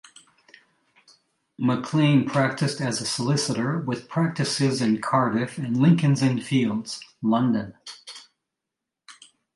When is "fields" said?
6.41-7.01